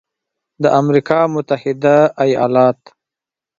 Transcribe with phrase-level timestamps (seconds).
[0.61, 2.79] د امریکا متحده ایالات